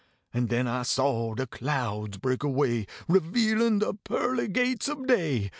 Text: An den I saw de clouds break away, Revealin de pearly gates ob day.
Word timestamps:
An 0.33 0.47
den 0.47 0.67
I 0.67 0.81
saw 0.81 1.35
de 1.35 1.45
clouds 1.45 2.17
break 2.17 2.41
away, 2.41 2.87
Revealin 3.07 3.77
de 3.81 3.93
pearly 3.93 4.47
gates 4.47 4.89
ob 4.89 5.05
day. 5.05 5.49